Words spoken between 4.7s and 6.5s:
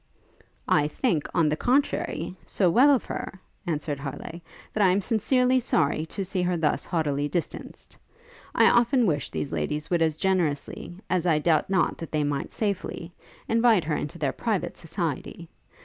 'that I am sincerely sorry to see